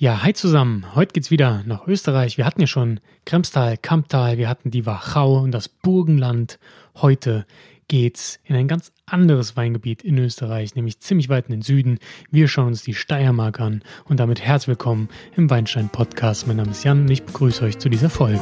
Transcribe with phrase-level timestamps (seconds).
[0.00, 0.94] Ja, hi zusammen.
[0.94, 2.38] Heute geht's wieder nach Österreich.
[2.38, 6.58] Wir hatten ja schon Kremstal, Kamptal, wir hatten die Wachau und das Burgenland.
[7.02, 7.44] Heute
[7.86, 11.98] geht's in ein ganz anderes Weingebiet in Österreich, nämlich ziemlich weit in den Süden.
[12.30, 16.46] Wir schauen uns die Steiermark an und damit herzlich willkommen im Weinstein Podcast.
[16.46, 18.40] Mein Name ist Jan und ich begrüße euch zu dieser Folge.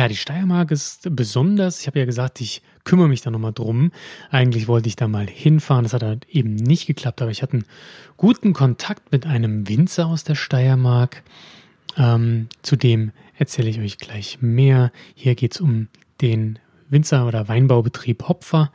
[0.00, 1.82] Ja, die Steiermark ist besonders.
[1.82, 3.92] Ich habe ja gesagt, ich kümmere mich da nochmal drum.
[4.30, 5.82] Eigentlich wollte ich da mal hinfahren.
[5.82, 7.66] Das hat halt eben nicht geklappt, aber ich hatte einen
[8.16, 11.22] guten Kontakt mit einem Winzer aus der Steiermark.
[11.98, 14.90] Ähm, zu dem erzähle ich euch gleich mehr.
[15.14, 15.88] Hier geht es um
[16.22, 18.72] den Winzer- oder Weinbaubetrieb Hopfer.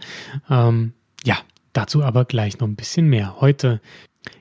[0.48, 1.40] Ähm, ja,
[1.73, 3.42] dazu aber gleich noch ein bisschen mehr.
[3.42, 3.81] Heute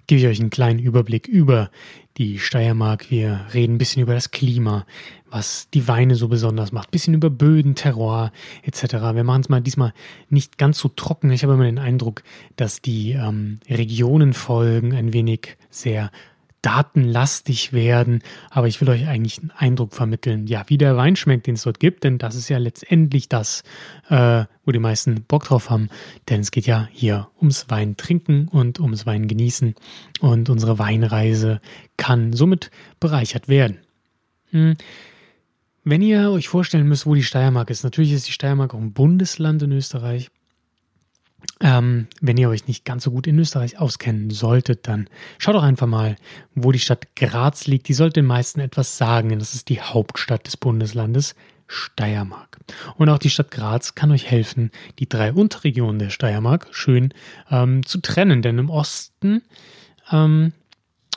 [0.06, 1.70] gebe ich euch einen kleinen Überblick über
[2.18, 3.10] die Steiermark.
[3.10, 4.86] Wir reden ein bisschen über das Klima,
[5.34, 8.30] was die Weine so besonders macht, bisschen über Böden, Terroir
[8.62, 8.94] etc.
[9.14, 9.92] Wir machen es mal diesmal
[10.28, 11.32] nicht ganz so trocken.
[11.32, 12.22] Ich habe immer den Eindruck,
[12.54, 16.12] dass die ähm, Regionenfolgen ein wenig sehr
[16.62, 21.48] datenlastig werden, aber ich will euch eigentlich einen Eindruck vermitteln, ja, wie der Wein schmeckt,
[21.48, 23.64] den es dort gibt, denn das ist ja letztendlich das,
[24.08, 25.90] äh, wo die meisten Bock drauf haben,
[26.30, 29.74] denn es geht ja hier ums Wein trinken und ums Wein genießen
[30.20, 31.60] und unsere Weinreise
[31.96, 33.78] kann somit bereichert werden.
[34.52, 34.76] Hm.
[35.84, 38.94] Wenn ihr euch vorstellen müsst, wo die Steiermark ist, natürlich ist die Steiermark auch ein
[38.94, 40.30] Bundesland in Österreich,
[41.60, 45.62] ähm, wenn ihr euch nicht ganz so gut in Österreich auskennen solltet, dann schaut doch
[45.62, 46.16] einfach mal,
[46.54, 47.88] wo die Stadt Graz liegt.
[47.88, 51.34] Die sollte den meisten etwas sagen, denn das ist die Hauptstadt des Bundeslandes
[51.66, 52.58] Steiermark.
[52.96, 57.12] Und auch die Stadt Graz kann euch helfen, die drei Unterregionen der Steiermark schön
[57.50, 58.40] ähm, zu trennen.
[58.40, 59.42] Denn im Osten
[60.10, 60.52] ähm,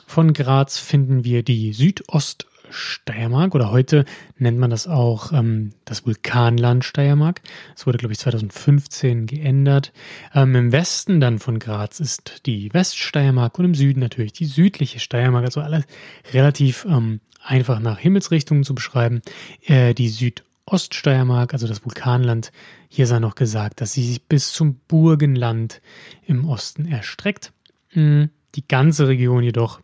[0.06, 4.04] von Graz finden wir die Südost- Steiermark oder heute
[4.36, 7.40] nennt man das auch ähm, das Vulkanland Steiermark.
[7.76, 9.92] Es wurde, glaube ich, 2015 geändert.
[10.34, 15.00] Ähm, Im Westen dann von Graz ist die Weststeiermark und im Süden natürlich die südliche
[15.00, 15.44] Steiermark.
[15.44, 15.84] Also alles
[16.32, 19.22] relativ ähm, einfach nach Himmelsrichtungen zu beschreiben.
[19.64, 22.52] Äh, die Südoststeiermark, also das Vulkanland,
[22.88, 25.80] hier sei noch gesagt, dass sie sich bis zum Burgenland
[26.26, 27.52] im Osten erstreckt.
[27.88, 29.80] Hm, die ganze Region jedoch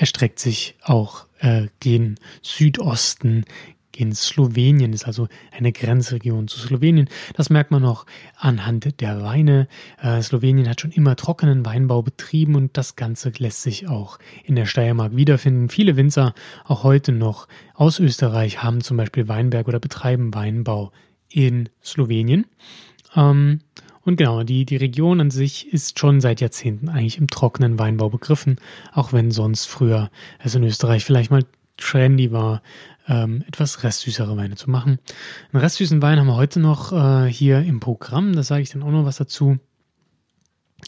[0.00, 3.44] erstreckt sich auch äh, gen Südosten,
[3.92, 7.06] gen Slowenien, ist also eine Grenzregion zu Slowenien.
[7.34, 9.68] Das merkt man auch anhand der Weine.
[10.00, 14.56] Äh, Slowenien hat schon immer trockenen Weinbau betrieben und das Ganze lässt sich auch in
[14.56, 15.68] der Steiermark wiederfinden.
[15.68, 16.32] Viele Winzer,
[16.64, 20.92] auch heute noch aus Österreich, haben zum Beispiel Weinberg oder betreiben Weinbau
[21.28, 22.46] in Slowenien.
[23.14, 23.60] Ähm,
[24.02, 28.08] und genau, die, die Region an sich ist schon seit Jahrzehnten eigentlich im trockenen Weinbau
[28.08, 28.56] begriffen,
[28.92, 31.44] auch wenn sonst früher es in Österreich vielleicht mal
[31.76, 32.62] trendy war,
[33.08, 34.98] ähm, etwas restsüßere Weine zu machen.
[35.52, 38.82] Einen restsüßen Wein haben wir heute noch äh, hier im Programm, da sage ich dann
[38.82, 39.58] auch noch was dazu.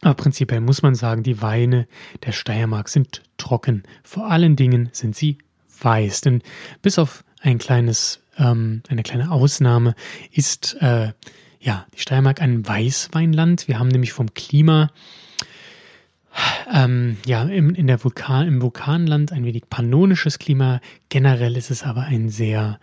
[0.01, 1.87] Aber prinzipiell muss man sagen, die Weine
[2.25, 3.83] der Steiermark sind trocken.
[4.03, 5.39] Vor allen Dingen sind sie
[5.81, 6.43] weiß, denn
[6.81, 9.95] bis auf ein kleines, ähm, eine kleine Ausnahme
[10.31, 11.13] ist äh,
[11.63, 13.69] ja, die Steiermark ein Weißweinland.
[13.69, 14.91] Wir haben nämlich vom Klima
[16.73, 20.81] ähm, ja, im, in der Vulkan, im Vulkanland ein wenig pannonisches Klima.
[21.09, 22.81] Generell ist es aber ein sehr,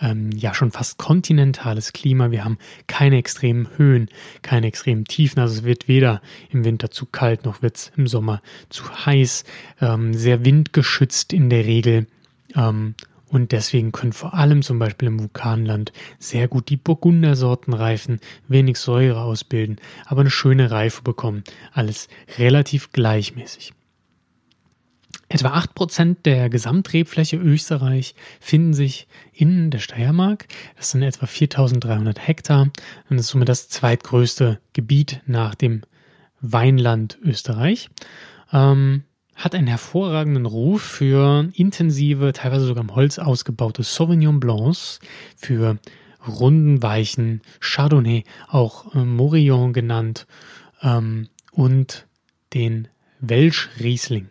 [0.00, 2.30] ähm, ja, schon fast kontinentales Klima.
[2.30, 4.08] Wir haben keine extremen Höhen,
[4.42, 5.40] keine extremen Tiefen.
[5.40, 6.20] Also es wird weder
[6.50, 9.44] im Winter zu kalt, noch wird es im Sommer zu heiß.
[9.80, 12.06] Ähm, sehr windgeschützt in der Regel.
[13.30, 18.18] Und deswegen können vor allem zum Beispiel im Vulkanland sehr gut die Burgundersorten reifen,
[18.48, 19.76] wenig Säure ausbilden,
[20.06, 21.44] aber eine schöne Reife bekommen.
[21.72, 22.08] Alles
[22.38, 23.72] relativ gleichmäßig.
[25.28, 30.48] Etwa 8% der Gesamtrebfläche Österreich finden sich in der Steiermark.
[30.76, 32.72] Das sind etwa 4300 Hektar und
[33.16, 35.82] das ist somit das zweitgrößte Gebiet nach dem
[36.40, 37.90] Weinland Österreich.
[38.52, 39.04] Ähm,
[39.40, 45.00] hat einen hervorragenden Ruf für intensive, teilweise sogar im Holz ausgebaute Sauvignon Blancs,
[45.36, 45.78] für
[46.28, 50.26] runden, weichen Chardonnay, auch äh, Morillon genannt,
[50.82, 52.06] ähm, und
[52.52, 52.88] den
[53.20, 54.28] Welsch Riesling.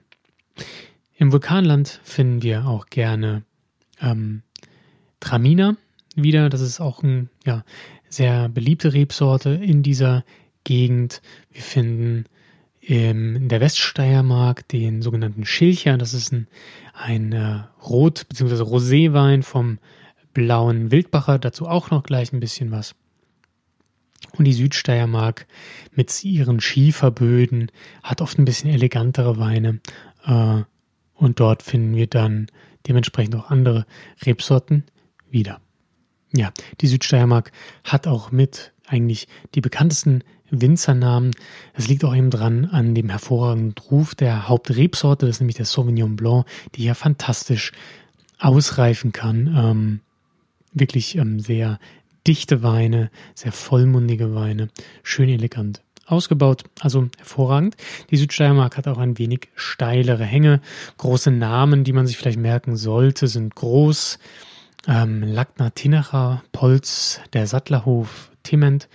[1.18, 3.44] Im Vulkanland finden wir auch gerne
[4.02, 4.44] ähm,
[5.20, 5.76] Traminer
[6.16, 6.50] wieder.
[6.50, 7.64] Das ist auch eine ja,
[8.10, 10.24] sehr beliebte Rebsorte in dieser
[10.64, 11.22] Gegend.
[11.52, 12.26] Wir finden
[12.90, 15.96] in der Weststeiermark den sogenannten Schilcher.
[16.00, 16.48] Das ist ein,
[16.94, 18.64] ein äh, Rot- bzw.
[18.64, 19.78] Roséwein vom
[20.34, 21.38] blauen Wildbacher.
[21.38, 22.96] Dazu auch noch gleich ein bisschen was.
[24.40, 25.46] Und die Südsteiermark
[25.92, 27.72] mit ihren Schieferböden
[28.02, 29.82] hat oft ein bisschen elegantere Weine.
[30.26, 30.64] Äh,
[31.14, 32.48] und dort finden wir dann
[32.88, 33.86] dementsprechend auch andere
[34.26, 34.84] Rebsorten
[35.30, 35.62] wieder.
[36.34, 36.52] Ja,
[36.82, 37.52] die Südsteiermark
[37.84, 41.32] hat auch mit eigentlich die bekanntesten Winzernamen.
[41.74, 45.66] Es liegt auch eben dran an dem hervorragenden Ruf der Hauptrebsorte, das ist nämlich der
[45.66, 47.72] Sauvignon Blanc, die ja fantastisch
[48.40, 49.54] ausreifen kann.
[49.56, 50.00] Ähm,
[50.74, 51.80] wirklich ähm, sehr
[52.28, 54.70] dichte Weine, sehr vollmundige Weine,
[55.04, 57.76] schön elegant ausgebaut, also hervorragend.
[58.10, 60.62] Die Südsteiermark hat auch ein wenig steilere Hänge.
[60.98, 64.20] Große Namen, die man sich vielleicht merken sollte, sind groß.
[64.88, 68.88] Ähm, Lackner Tinacher, Polz, der Sattlerhof, Tement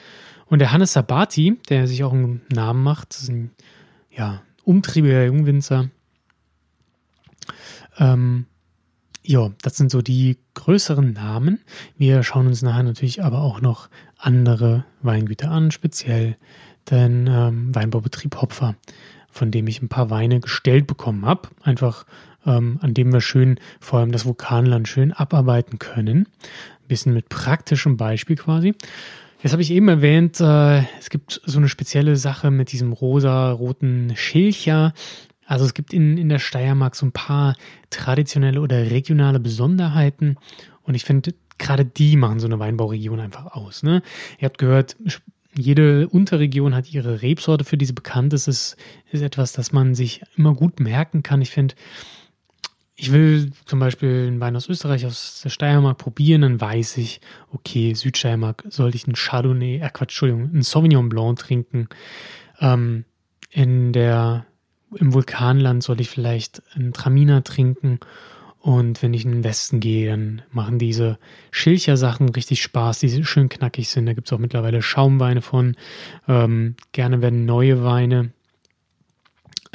[0.47, 3.51] und der Hannes Sabati, der sich auch einen Namen macht, ist ein
[4.11, 5.91] ja, umtriebiger Jungwinzer.
[7.99, 8.47] Ähm,
[9.23, 11.61] ja, das sind so die größeren Namen.
[11.97, 13.89] Wir schauen uns nachher natürlich aber auch noch
[14.19, 16.37] andere Weingüter an, speziell
[16.91, 18.77] den ähm, Weinbaubetrieb Hopfer,
[19.31, 21.49] von dem ich ein paar Weine gestellt bekommen habe.
[21.63, 22.05] Einfach
[22.47, 26.29] ähm, an dem wir schön, vor allem das Vulkanland, schön abarbeiten können.
[26.83, 28.75] Ein bisschen mit praktischem Beispiel quasi.
[29.45, 34.17] Jetzt habe ich eben erwähnt, äh, es gibt so eine spezielle Sache mit diesem rosa-roten
[34.17, 34.95] Schilcher.
[35.45, 37.55] Also es gibt in, in der Steiermark so ein paar
[37.91, 40.39] traditionelle oder regionale Besonderheiten
[40.85, 43.83] und ich finde, gerade die machen so eine Weinbauregion einfach aus.
[43.83, 44.01] Ne?
[44.39, 44.97] Ihr habt gehört,
[45.55, 48.49] jede Unterregion hat ihre Rebsorte, für diese bekannt ist.
[48.49, 48.77] Es
[49.11, 51.43] ist etwas, das man sich immer gut merken kann.
[51.43, 51.75] Ich finde,
[52.97, 57.21] ich will zum Beispiel einen Wein aus Österreich, aus der Steiermark probieren, dann weiß ich,
[57.53, 61.89] okay, Südsteiermark sollte ich einen Chardonnay, äh Quatsch, Entschuldigung, einen Sauvignon Blanc trinken.
[62.61, 63.05] Ähm,
[63.51, 64.47] in der
[64.97, 67.99] im Vulkanland soll ich vielleicht einen Traminer trinken.
[68.61, 71.19] Und wenn ich in den Westen gehe, dann machen diese
[71.51, 74.07] Schilcher-Sachen richtig Spaß, die schön knackig sind.
[74.07, 75.77] Da gibt es auch mittlerweile Schaumweine von.
[76.29, 78.31] Ähm, gerne werden neue Weine,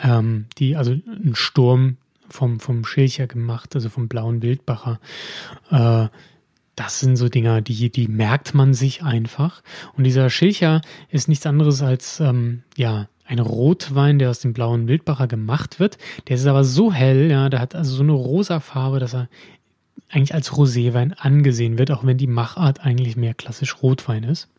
[0.01, 1.98] ähm, die, also ein Sturm
[2.29, 4.99] vom, vom Schilcher gemacht, also vom blauen Wildbacher.
[5.71, 6.07] Äh,
[6.75, 9.61] das sind so Dinger, die, die merkt man sich einfach.
[9.97, 14.87] Und dieser Schilcher ist nichts anderes als, ähm, ja, ein Rotwein, der aus dem blauen
[14.87, 15.97] Wildbacher gemacht wird.
[16.27, 19.29] Der ist aber so hell, ja, der hat also so eine rosa Farbe, dass er
[20.09, 24.49] eigentlich als Roséwein angesehen wird, auch wenn die Machart eigentlich mehr klassisch Rotwein ist.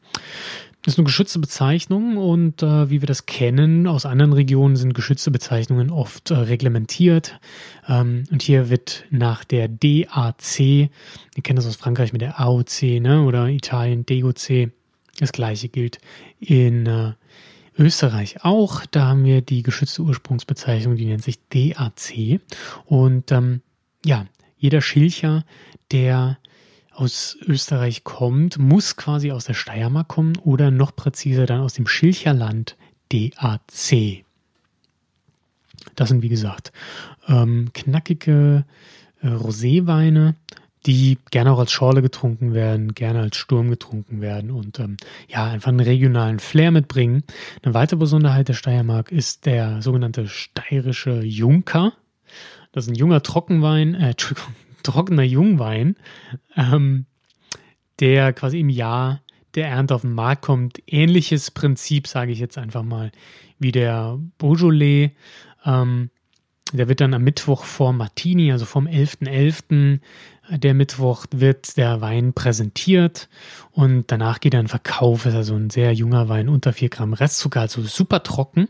[0.83, 4.95] Das ist eine geschützte Bezeichnung und äh, wie wir das kennen aus anderen Regionen sind
[4.95, 7.39] geschützte Bezeichnungen oft äh, reglementiert.
[7.87, 12.83] Ähm, und hier wird nach der DAC, wir kennen das aus Frankreich mit der AOC
[13.01, 14.71] ne, oder Italien DOC,
[15.19, 15.99] das gleiche gilt
[16.39, 17.13] in äh,
[17.77, 18.87] Österreich auch.
[18.87, 22.41] Da haben wir die geschützte Ursprungsbezeichnung, die nennt sich DAC.
[22.87, 23.61] Und ähm,
[24.05, 24.25] ja,
[24.57, 25.45] jeder Schilcher,
[25.93, 26.39] der
[27.01, 31.87] aus Österreich kommt, muss quasi aus der Steiermark kommen oder noch präziser dann aus dem
[31.87, 32.77] Schilcherland
[33.11, 34.25] DAC.
[35.97, 36.73] Das sind wie gesagt
[37.27, 38.65] ähm, knackige
[39.23, 40.35] äh, Roséweine
[40.87, 44.97] die gerne auch als Schorle getrunken werden, gerne als Sturm getrunken werden und ähm,
[45.29, 47.23] ja, einfach einen regionalen Flair mitbringen.
[47.63, 51.93] Eine weitere Besonderheit der Steiermark ist der sogenannte steirische Junker.
[52.73, 54.15] Das ist ein junger Trockenwein, äh,
[54.83, 55.97] trockener Jungwein,
[56.57, 57.07] ähm,
[58.01, 59.21] der quasi im Jahr
[59.55, 60.83] der Ernte auf den Markt kommt.
[60.87, 63.11] Ähnliches Prinzip, sage ich jetzt einfach mal,
[63.59, 65.11] wie der Beaujolais.
[65.65, 66.11] Ähm,
[66.73, 70.01] der wird dann am Mittwoch vor Martini, also vom 11.11.,
[70.51, 73.29] der Mittwoch wird der Wein präsentiert
[73.71, 75.27] und danach geht er in Verkauf.
[75.27, 78.69] Ist also ein sehr junger Wein, unter 4 Gramm Restzucker, also super trocken.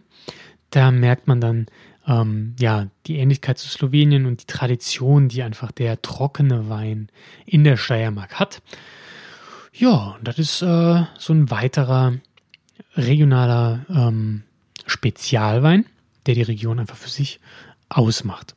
[0.68, 1.66] Da merkt man dann
[2.06, 7.08] ähm, ja die Ähnlichkeit zu Slowenien und die Tradition, die einfach der trockene Wein
[7.46, 8.62] in der Steiermark hat.
[9.72, 12.14] Ja, das ist äh, so ein weiterer
[12.96, 14.42] regionaler ähm,
[14.86, 15.86] Spezialwein,
[16.26, 17.40] der die Region einfach für sich
[17.88, 18.54] ausmacht.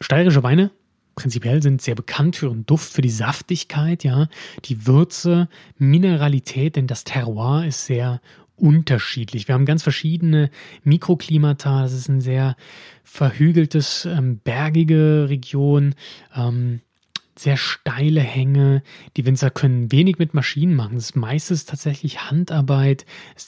[0.00, 0.70] Steirische Weine
[1.14, 4.28] prinzipiell sind sehr bekannt für ihren Duft, für die Saftigkeit, ja,
[4.64, 5.48] die Würze,
[5.78, 8.20] Mineralität, denn das Terroir ist sehr
[8.56, 9.48] unterschiedlich.
[9.48, 10.50] Wir haben ganz verschiedene
[10.84, 11.82] Mikroklimata.
[11.82, 12.56] Das ist ein sehr
[13.02, 15.94] verhügeltes, ähm, bergige Region,
[16.34, 16.80] ähm,
[17.36, 18.82] sehr steile Hänge.
[19.16, 20.94] Die Winzer können wenig mit Maschinen machen.
[20.94, 23.06] Das ist meistens tatsächlich Handarbeit.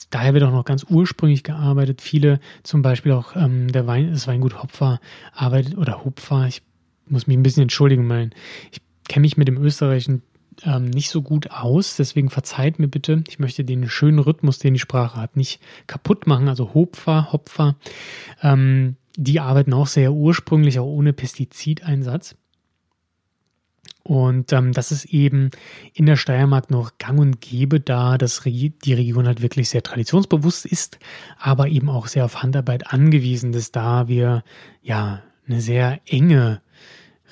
[0.09, 2.01] Daher wird auch noch ganz ursprünglich gearbeitet.
[2.01, 4.99] Viele, zum Beispiel auch ähm, der Wein, das Weingut Hopfer
[5.33, 6.47] arbeitet oder Hopfer.
[6.47, 6.61] Ich
[7.07, 8.31] muss mich ein bisschen entschuldigen, mein,
[8.71, 10.21] ich kenne mich mit dem österreichischen
[10.63, 13.23] ähm, nicht so gut aus, deswegen verzeiht mir bitte.
[13.27, 16.47] Ich möchte den schönen Rhythmus, den die Sprache hat, nicht kaputt machen.
[16.47, 17.75] Also Hopfer, Hopfer,
[18.41, 22.35] ähm, die arbeiten auch sehr ursprünglich, auch ohne Pestizideinsatz.
[24.03, 25.49] Und ähm, das ist eben
[25.93, 30.65] in der Steiermark noch gang und gäbe, da dass die Region halt wirklich sehr traditionsbewusst
[30.65, 30.97] ist,
[31.37, 34.45] aber eben auch sehr auf Handarbeit angewiesen ist, da wir
[34.81, 36.61] ja eine sehr enge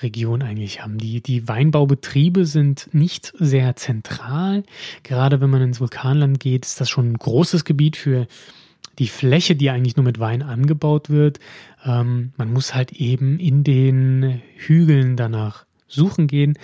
[0.02, 0.98] Region eigentlich haben.
[0.98, 4.64] Die, die Weinbaubetriebe sind nicht sehr zentral.
[5.02, 8.26] Gerade wenn man ins Vulkanland geht, ist das schon ein großes Gebiet für
[8.98, 11.38] die Fläche, die eigentlich nur mit Wein angebaut wird.
[11.84, 16.58] Ähm, man muss halt eben in den Hügeln danach suchen gehen.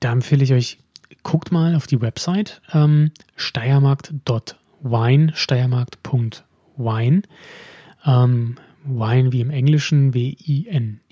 [0.00, 0.78] Da empfehle ich euch,
[1.22, 7.22] guckt mal auf die Website ähm, steiermarkt.wine, steiermarkt.wine.
[8.04, 10.14] Ähm, Wine wie im Englischen,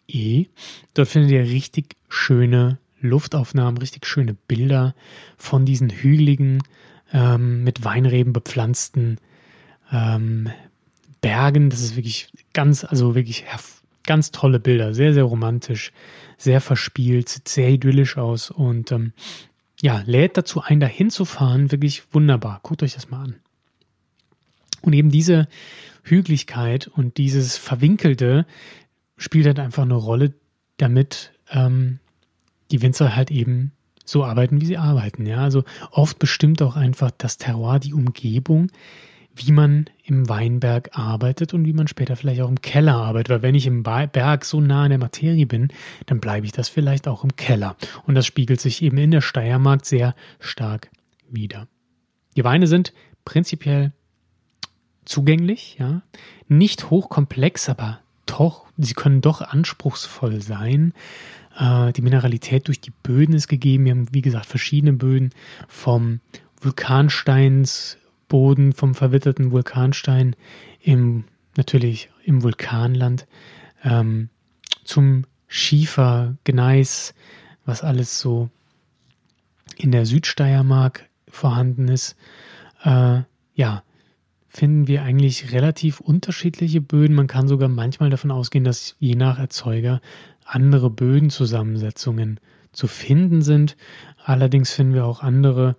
[0.06, 0.46] W-I-N-E.
[0.94, 4.94] Dort findet ihr richtig schöne Luftaufnahmen, richtig schöne Bilder
[5.36, 6.62] von diesen hügeligen,
[7.12, 9.18] ähm, mit Weinreben bepflanzten
[9.92, 10.50] ähm,
[11.20, 11.70] Bergen.
[11.70, 13.44] Das ist wirklich ganz, also wirklich
[14.04, 15.92] ganz tolle Bilder, sehr, sehr romantisch,
[16.38, 19.12] sehr verspielt, sieht sehr idyllisch aus und ähm,
[19.82, 22.60] ja, lädt dazu ein, da hinzufahren, wirklich wunderbar.
[22.62, 23.36] Guckt euch das mal an.
[24.80, 25.48] Und eben diese
[26.02, 28.46] Hügeligkeit und dieses Verwinkelte
[29.16, 30.34] spielt halt einfach eine Rolle,
[30.76, 31.98] damit ähm,
[32.70, 33.72] die Winzer halt eben
[34.04, 35.26] so arbeiten, wie sie arbeiten.
[35.26, 38.70] Ja, also oft bestimmt auch einfach das Terroir, die Umgebung,
[39.34, 43.30] wie man im Weinberg arbeitet und wie man später vielleicht auch im Keller arbeitet.
[43.30, 45.68] Weil wenn ich im Berg so nah an der Materie bin,
[46.06, 47.76] dann bleibe ich das vielleicht auch im Keller.
[48.06, 50.90] Und das spiegelt sich eben in der Steiermark sehr stark
[51.28, 51.68] wieder.
[52.36, 52.94] Die Weine sind
[53.24, 53.92] prinzipiell
[55.04, 56.02] zugänglich, ja,
[56.48, 60.92] nicht hochkomplex, aber doch, sie können doch anspruchsvoll sein.
[61.58, 63.84] Äh, die Mineralität durch die Böden ist gegeben.
[63.84, 65.30] Wir haben, wie gesagt, verschiedene Böden
[65.68, 66.20] vom
[66.60, 70.36] Vulkansteins Boden vom verwitterten Vulkanstein
[70.80, 71.24] im
[71.56, 73.26] natürlich im Vulkanland
[73.84, 74.28] ähm,
[74.84, 77.14] zum Schiefer, Gneis,
[77.64, 78.50] was alles so
[79.76, 82.16] in der Südsteiermark vorhanden ist,
[82.84, 83.20] äh,
[83.54, 83.82] ja,
[84.56, 87.14] finden wir eigentlich relativ unterschiedliche Böden.
[87.14, 90.00] Man kann sogar manchmal davon ausgehen, dass je nach Erzeuger
[90.46, 92.40] andere Bödenzusammensetzungen
[92.72, 93.76] zu finden sind.
[94.24, 95.76] Allerdings finden wir auch andere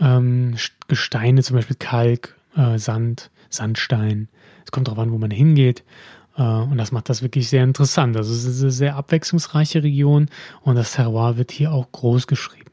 [0.00, 0.54] ähm,
[0.88, 4.28] Gesteine, zum Beispiel Kalk, äh, Sand, Sandstein.
[4.64, 5.84] Es kommt darauf an, wo man hingeht.
[6.36, 8.16] Äh, und das macht das wirklich sehr interessant.
[8.16, 10.30] Also es ist eine sehr abwechslungsreiche Region
[10.62, 12.70] und das Terroir wird hier auch groß geschrieben.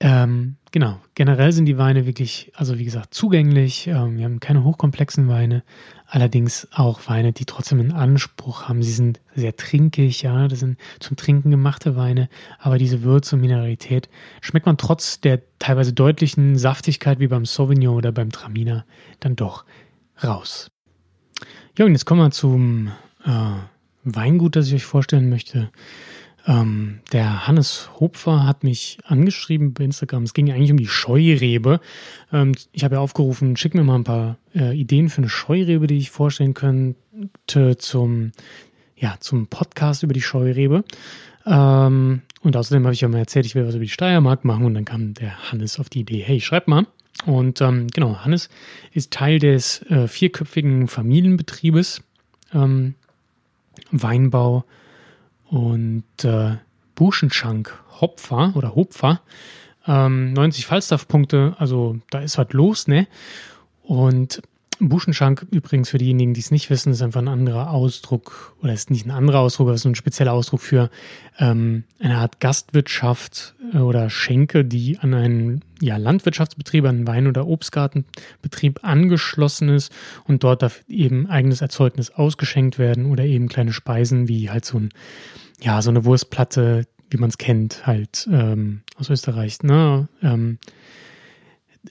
[0.00, 3.86] Ähm, genau, generell sind die Weine wirklich, also wie gesagt, zugänglich.
[3.86, 5.62] Ähm, wir haben keine hochkomplexen Weine,
[6.06, 8.82] allerdings auch Weine, die trotzdem einen Anspruch haben.
[8.82, 13.42] Sie sind sehr trinkig, ja, das sind zum Trinken gemachte Weine, aber diese Würze und
[13.42, 14.08] Mineralität
[14.40, 18.84] schmeckt man trotz der teilweise deutlichen Saftigkeit wie beim Sauvignon oder beim Traminer
[19.20, 19.64] dann doch
[20.22, 20.70] raus.
[21.78, 22.88] Und jetzt kommen wir zum
[23.24, 23.30] äh,
[24.04, 25.70] Weingut, das ich euch vorstellen möchte.
[26.48, 30.22] Ähm, der Hannes Hopfer hat mich angeschrieben bei Instagram.
[30.22, 31.78] Es ging eigentlich um die Scheurebe.
[32.32, 35.86] Ähm, ich habe ja aufgerufen, schick mir mal ein paar äh, Ideen für eine Scheurebe,
[35.86, 38.32] die ich vorstellen könnte zum,
[38.96, 40.84] ja, zum Podcast über die Scheurebe.
[41.44, 44.64] Ähm, und außerdem habe ich ja mal erzählt, ich will was über die Steiermark machen
[44.64, 46.86] und dann kam der Hannes auf die Idee, hey, schreib mal.
[47.26, 48.48] Und ähm, genau, Hannes
[48.94, 52.00] ist Teil des äh, vierköpfigen Familienbetriebes
[52.54, 52.94] ähm,
[53.90, 54.64] Weinbau
[55.50, 56.56] und äh,
[56.94, 59.20] Buschenschank Hopfer oder Hopfer.
[59.86, 63.06] Ähm, 90 Falstaff-Punkte, also da ist was los, ne?
[63.82, 64.42] Und
[64.80, 68.90] Buschenschank übrigens für diejenigen, die es nicht wissen, ist einfach ein anderer Ausdruck, oder ist
[68.90, 70.90] nicht ein anderer Ausdruck, aber ist ein spezieller Ausdruck für
[71.38, 77.26] ähm, eine Art Gastwirtschaft äh, oder Schenke, die an einen ja, Landwirtschaftsbetrieb, an einen Wein-
[77.26, 79.92] oder Obstgartenbetrieb angeschlossen ist
[80.24, 84.78] und dort darf eben eigenes Erzeugnis ausgeschenkt werden oder eben kleine Speisen wie halt so
[84.78, 84.90] ein,
[85.60, 90.08] ja, so eine Wurstplatte, wie man es kennt, halt ähm, aus Österreich, ne?
[90.22, 90.58] Ähm,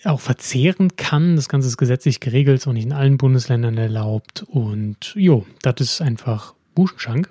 [0.04, 1.36] auch verzehren kann.
[1.36, 4.44] Das Ganze ist gesetzlich geregelt, ist auch nicht in allen Bundesländern erlaubt.
[4.48, 7.30] Und jo, das ist einfach Buschenschank.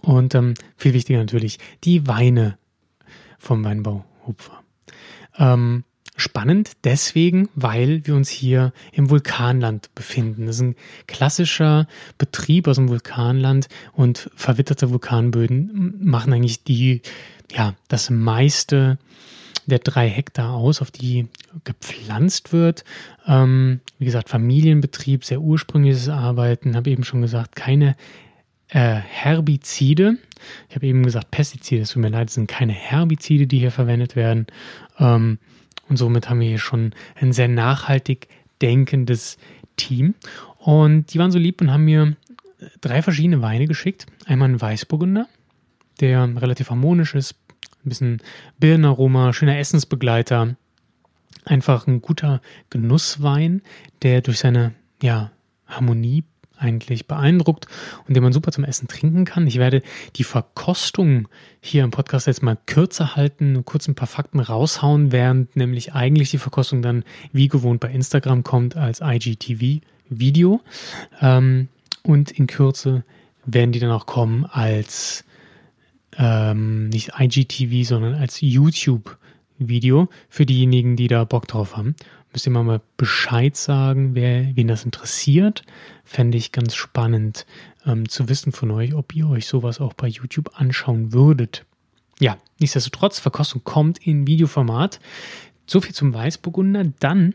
[0.00, 2.56] Und ähm, viel wichtiger natürlich die Weine
[3.38, 4.62] vom Weinbau Hupfer.
[5.36, 5.84] Ähm,
[6.16, 10.46] spannend deswegen, weil wir uns hier im Vulkanland befinden.
[10.46, 11.86] Das ist ein klassischer
[12.18, 17.02] Betrieb aus dem Vulkanland und verwitterte Vulkanböden machen eigentlich die,
[17.52, 18.98] ja, das meiste
[19.68, 21.28] der drei Hektar aus, auf die
[21.64, 22.84] gepflanzt wird.
[23.26, 27.94] Ähm, wie gesagt, Familienbetrieb, sehr ursprüngliches Arbeiten, habe eben schon gesagt, keine
[28.68, 30.16] äh, Herbizide.
[30.68, 33.70] Ich habe eben gesagt Pestizide, es tut mir leid, es sind keine Herbizide, die hier
[33.70, 34.46] verwendet werden.
[34.98, 35.38] Ähm,
[35.88, 38.28] und somit haben wir hier schon ein sehr nachhaltig
[38.60, 39.38] denkendes
[39.76, 40.14] Team.
[40.58, 42.16] Und die waren so lieb und haben mir
[42.80, 44.06] drei verschiedene Weine geschickt.
[44.26, 45.28] Einmal ein Weißburgunder,
[46.00, 47.36] der relativ harmonisch ist,
[47.88, 48.22] ein bisschen
[48.58, 50.56] Birnenaroma, schöner Essensbegleiter.
[51.44, 53.62] Einfach ein guter Genusswein,
[54.02, 55.30] der durch seine ja,
[55.66, 56.24] Harmonie
[56.58, 57.66] eigentlich beeindruckt
[58.06, 59.46] und den man super zum Essen trinken kann.
[59.46, 59.82] Ich werde
[60.16, 61.28] die Verkostung
[61.60, 66.30] hier im Podcast jetzt mal kürzer halten, kurz ein paar Fakten raushauen, während nämlich eigentlich
[66.30, 70.60] die Verkostung dann wie gewohnt bei Instagram kommt als IGTV-Video.
[71.20, 71.68] Ähm,
[72.02, 73.04] und in Kürze
[73.44, 75.24] werden die dann auch kommen als
[76.18, 81.94] ähm, nicht IGTV, sondern als YouTube-Video für diejenigen, die da Bock drauf haben.
[82.32, 85.62] Müsst ihr mal Bescheid sagen, wer, wen das interessiert.
[86.04, 87.46] Fände ich ganz spannend
[87.86, 91.64] ähm, zu wissen von euch, ob ihr euch sowas auch bei YouTube anschauen würdet.
[92.20, 95.00] Ja, nichtsdestotrotz, Verkostung kommt in Videoformat.
[95.66, 96.92] So viel zum Weißburgunder.
[96.98, 97.34] Dann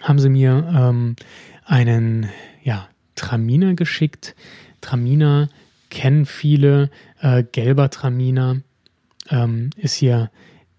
[0.00, 1.16] haben sie mir ähm,
[1.64, 2.28] einen
[2.64, 4.34] ja, Traminer geschickt.
[4.80, 5.48] Traminer
[5.92, 6.90] kennen viele.
[7.20, 8.62] Äh, gelber Traminer
[9.28, 10.30] ähm, ist hier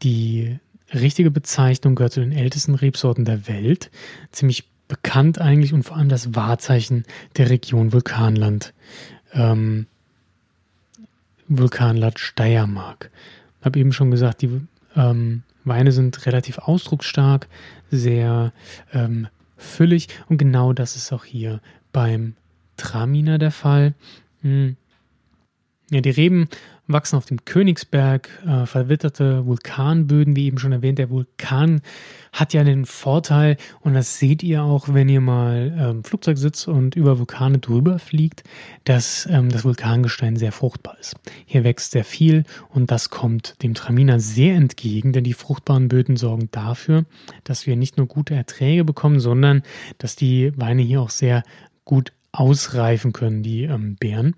[0.01, 0.58] die
[0.93, 3.91] richtige Bezeichnung, gehört zu den ältesten Rebsorten der Welt.
[4.32, 7.05] Ziemlich bekannt eigentlich und vor allem das Wahrzeichen
[7.38, 8.74] der Region Vulkanland.
[9.32, 9.86] Ähm,
[11.48, 13.12] Vulkanland Steiermark.
[13.60, 14.62] Ich habe eben schon gesagt, die
[14.96, 17.48] ähm, Weine sind relativ ausdrucksstark,
[17.91, 18.51] sehr
[18.91, 19.27] ähm,
[19.58, 22.36] füllig und genau das ist auch hier beim
[22.77, 23.93] Traminer der Fall.
[24.41, 24.75] Hm.
[25.91, 26.47] Ja, die Reben
[26.87, 30.99] wachsen auf dem Königsberg, äh, verwitterte Vulkanböden, wie eben schon erwähnt.
[30.99, 31.81] Der Vulkan
[32.31, 36.67] hat ja den Vorteil, und das seht ihr auch, wenn ihr mal ähm, Flugzeug sitzt
[36.67, 38.43] und über Vulkane drüber fliegt,
[38.83, 41.15] dass ähm, das Vulkangestein sehr fruchtbar ist.
[41.45, 46.17] Hier wächst sehr viel und das kommt dem Traminer sehr entgegen, denn die fruchtbaren Böden
[46.17, 47.05] sorgen dafür,
[47.43, 49.63] dass wir nicht nur gute Erträge bekommen, sondern
[49.99, 51.43] dass die Weine hier auch sehr
[51.85, 54.35] gut ausreifen können, die ähm, Beeren.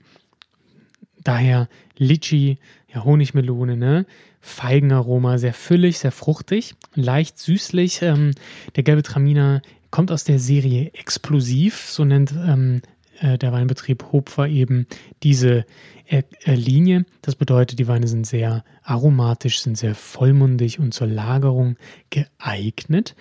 [1.26, 2.60] Daher Litchi,
[2.94, 4.06] ja, Honigmelone, ne?
[4.40, 8.04] Feigenaroma, sehr füllig, sehr fruchtig, leicht süßlich.
[8.04, 8.32] Ähm,
[8.76, 12.82] der gelbe Traminer kommt aus der Serie Explosiv, so nennt ähm,
[13.20, 14.86] äh, der Weinbetrieb Hopfer eben
[15.24, 15.66] diese
[16.06, 17.06] äh, äh, Linie.
[17.24, 21.76] Das bedeutet, die Weine sind sehr aromatisch, sind sehr vollmundig und zur Lagerung
[22.12, 23.16] geeignet.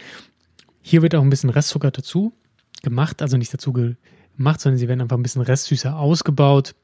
[0.83, 2.35] Hier wird auch ein bisschen Restzucker dazu
[2.83, 6.75] gemacht, also nicht dazu gemacht, sondern sie werden einfach ein bisschen restsüßer ausgebaut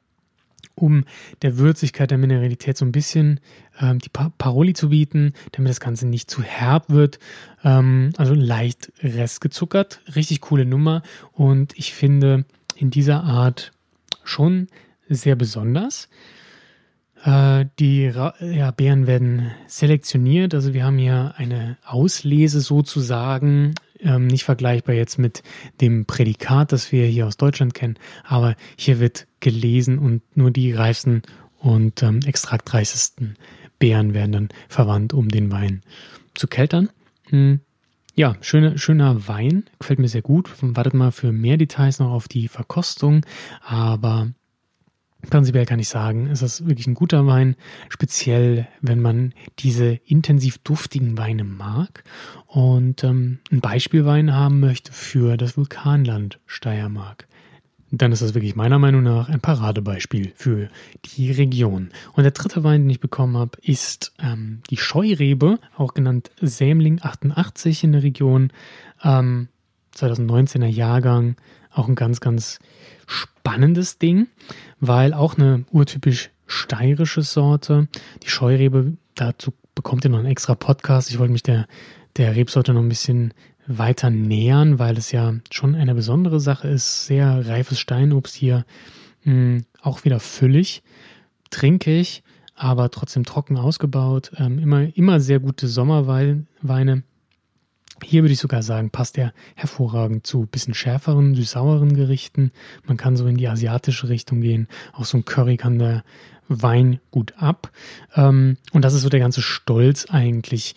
[0.81, 1.05] um
[1.43, 3.41] der Würzigkeit der Mineralität so ein bisschen
[3.81, 7.19] ähm, die pa Paroli zu bieten, damit das Ganze nicht zu herb wird.
[7.65, 10.01] Ähm, also leicht restgezuckert.
[10.15, 11.03] Richtig coole Nummer.
[11.33, 12.45] Und ich finde
[12.77, 13.73] in dieser Art
[14.25, 14.69] schon
[15.09, 16.09] sehr besonders.
[17.25, 20.55] Äh, die ja, Beeren werden selektioniert.
[20.55, 25.43] Also wir haben hier eine Auslese sozusagen ähm, nicht vergleichbar jetzt mit
[25.81, 30.73] dem Prädikat, das wir hier aus Deutschland kennen, aber hier wird gelesen und nur die
[30.73, 31.23] reifsten
[31.59, 33.37] und ähm, extraktreichsten
[33.79, 35.83] Beeren werden dann verwandt, um den Wein
[36.35, 36.89] zu keltern.
[37.29, 37.61] Hm.
[38.15, 40.51] Ja, schöner, schöner Wein, gefällt mir sehr gut.
[40.61, 43.25] Wartet mal für mehr Details noch auf die Verkostung,
[43.63, 44.31] aber
[45.29, 47.57] Prinzipiell kann ich sagen, ist wirklich ein guter Wein,
[47.89, 52.05] speziell wenn man diese intensiv duftigen Weine mag
[52.47, 57.29] und ähm, ein Beispielwein haben möchte für das Vulkanland Steiermark.
[57.93, 60.69] Dann ist das wirklich meiner Meinung nach ein Paradebeispiel für
[61.05, 61.91] die Region.
[62.13, 67.01] Und der dritte Wein, den ich bekommen habe, ist ähm, die Scheurebe, auch genannt Sämling
[67.03, 68.53] 88 in der Region.
[69.03, 69.49] Ähm,
[69.97, 71.37] 2019er Jahrgang,
[71.73, 72.59] auch ein ganz, ganz
[73.07, 74.29] spannendes Ding,
[74.81, 77.89] weil auch eine urtypisch steirische Sorte.
[78.23, 81.11] Die Scheurebe, dazu bekommt ihr noch einen extra Podcast.
[81.11, 81.67] Ich wollte mich der,
[82.17, 83.33] der Rebsorte noch ein bisschen
[83.67, 87.07] weiter nähern, weil es ja schon eine besondere Sache ist.
[87.07, 88.65] Sehr reifes Steinobst hier,
[89.25, 90.83] mh, hm, auch wieder füllig,
[91.51, 92.23] trinkig,
[92.57, 94.33] aber trotzdem trocken ausgebaut.
[94.37, 97.03] Ähm, immer, immer sehr gute Sommerweine.
[98.03, 102.53] Hier würde ich sogar sagen, passt er hervorragend zu bisschen schärferen, süß-sauren Gerichten.
[102.85, 104.69] Man kann so in die asiatische Richtung gehen.
[104.93, 106.05] Auch so ein Curry kann der
[106.49, 107.71] Wein gut ab.
[108.15, 110.75] Ähm, und das ist so der ganze Stolz eigentlich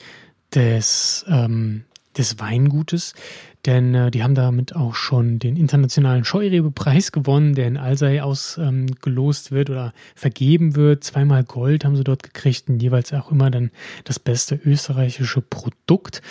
[0.54, 1.86] des, ähm,
[2.18, 3.14] des Weingutes.
[3.66, 9.52] Denn äh, die haben damit auch schon den internationalen Scheurebe-Preis gewonnen, der in Alsei ausgelost
[9.52, 11.04] ähm, wird oder vergeben wird.
[11.04, 13.72] Zweimal Gold haben sie dort gekriegt und jeweils auch immer dann
[14.04, 16.22] das beste österreichische Produkt.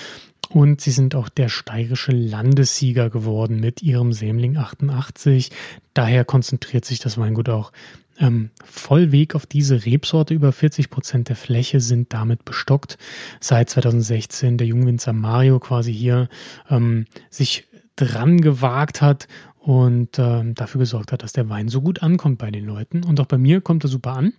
[0.53, 5.51] Und sie sind auch der steirische Landessieger geworden mit ihrem Sämling 88.
[5.95, 7.73] Daher konzentriert sich das Weingut auch
[8.19, 10.35] ähm, Vollweg auf diese Rebsorte.
[10.35, 12.99] Über 40 Prozent der Fläche sind damit bestockt.
[13.41, 16.29] Seit 2016 der Jungwinzer Mario quasi hier
[16.69, 22.03] ähm, sich dran gewagt hat und ähm, dafür gesorgt hat, dass der Wein so gut
[22.03, 23.05] ankommt bei den Leuten.
[23.05, 24.33] Und auch bei mir kommt er super an.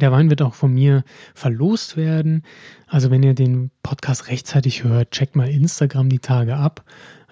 [0.00, 2.42] Der Wein wird auch von mir verlost werden.
[2.86, 6.84] Also wenn ihr den Podcast rechtzeitig hört, checkt mal Instagram die Tage ab.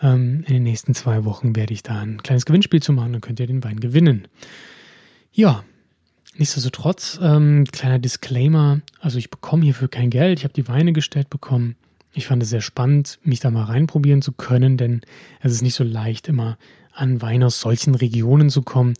[0.03, 3.21] Ähm, in den nächsten zwei Wochen werde ich da ein kleines Gewinnspiel zu machen, dann
[3.21, 4.29] könnt ihr den Wein gewinnen.
[5.33, 5.65] Ja,
[6.37, 11.31] nichtsdestotrotz, ähm, kleiner Disclaimer, also ich bekomme hierfür kein Geld, ich habe die Weine gestellt
[11.31, 11.77] bekommen.
[12.13, 15.01] Ich fand es sehr spannend, mich da mal reinprobieren zu können, denn
[15.41, 16.57] es ist nicht so leicht, immer
[16.93, 18.95] an Wein aus solchen Regionen zu kommen.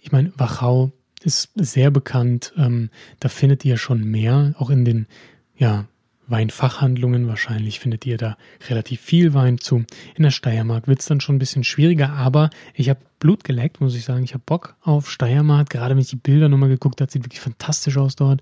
[0.00, 0.92] Ich meine, Wachau
[1.22, 5.06] ist sehr bekannt, ähm, da findet ihr schon mehr, auch in den
[5.56, 5.86] ja,
[6.30, 8.36] Weinfachhandlungen wahrscheinlich findet ihr da
[8.68, 9.84] relativ viel Wein zu.
[10.14, 13.80] In der Steiermark wird es dann schon ein bisschen schwieriger, aber ich habe Blut geleckt,
[13.80, 14.24] muss ich sagen.
[14.24, 15.68] Ich habe Bock auf Steiermark.
[15.68, 18.40] Gerade wenn ich die Bilder nochmal geguckt habe, sieht wirklich fantastisch aus dort.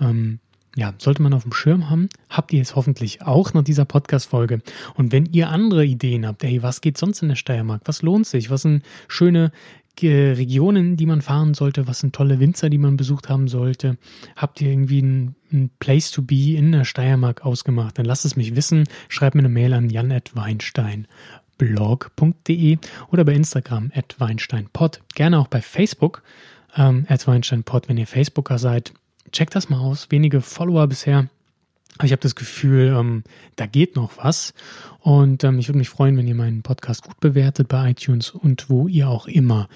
[0.00, 0.38] Ähm,
[0.76, 2.08] ja, sollte man auf dem Schirm haben.
[2.30, 4.60] Habt ihr es hoffentlich auch nach dieser Podcast-Folge.
[4.94, 7.82] Und wenn ihr andere Ideen habt, hey, was geht sonst in der Steiermark?
[7.84, 8.50] Was lohnt sich?
[8.50, 9.52] Was sind schöne
[10.02, 11.86] Regionen, die man fahren sollte?
[11.86, 13.98] Was sind tolle Winzer, die man besucht haben sollte?
[14.36, 17.98] Habt ihr irgendwie ein, ein Place to be in der Steiermark ausgemacht?
[17.98, 18.84] Dann lasst es mich wissen.
[19.08, 22.78] Schreibt mir eine Mail an jan.weinstein.blog.de
[23.10, 25.00] oder bei Instagram at weinsteinpod.
[25.14, 26.22] Gerne auch bei Facebook
[26.76, 28.92] ähm, at weinsteinpod, wenn ihr Facebooker seid.
[29.32, 30.10] Checkt das mal aus.
[30.10, 31.28] Wenige Follower bisher.
[31.98, 33.22] Aber ich habe das Gefühl, ähm,
[33.56, 34.54] da geht noch was.
[35.00, 38.68] Und ähm, ich würde mich freuen, wenn ihr meinen Podcast gut bewertet bei iTunes und
[38.68, 39.68] wo ihr auch immer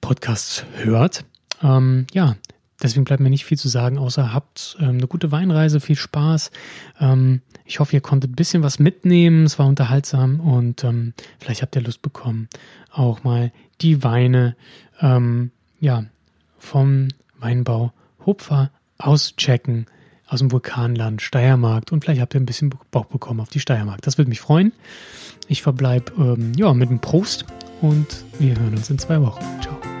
[0.00, 1.24] Podcasts hört.
[1.62, 2.36] Ähm, ja,
[2.82, 6.50] deswegen bleibt mir nicht viel zu sagen, außer habt ähm, eine gute Weinreise, viel Spaß.
[7.00, 9.44] Ähm, ich hoffe, ihr konntet ein bisschen was mitnehmen.
[9.44, 12.48] Es war unterhaltsam und ähm, vielleicht habt ihr Lust bekommen,
[12.90, 14.56] auch mal die Weine
[15.80, 16.04] ja,
[16.56, 17.92] vom Weinbau
[18.24, 19.86] Hopfer auschecken
[20.26, 24.02] aus dem Vulkanland, Steiermark und vielleicht habt ihr ein bisschen Bock bekommen auf die Steiermark.
[24.02, 24.72] Das würde mich freuen.
[25.48, 27.44] Ich verbleibe ähm, ja, mit einem Prost
[27.80, 29.44] und wir hören uns in zwei Wochen.
[29.62, 29.95] Ciao.